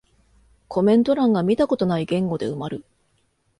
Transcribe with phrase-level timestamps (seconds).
[0.67, 2.83] コメント欄が見たことない言語で埋まる